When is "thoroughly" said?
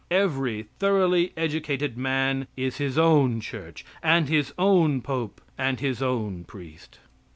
0.79-1.31